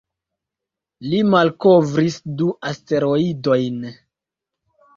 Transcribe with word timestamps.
Li 1.11 1.19
malkovris 1.33 2.17
du 2.41 2.49
asteroidojn. 2.73 3.81